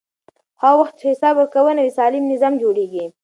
[0.61, 3.05] هغه وخت چې حساب ورکونه وي، سالم نظام جوړېږي.